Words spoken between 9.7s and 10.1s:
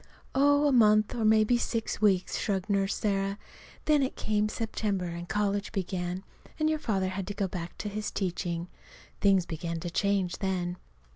to